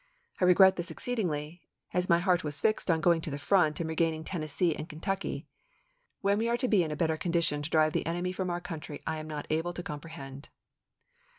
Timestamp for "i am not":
9.05-9.45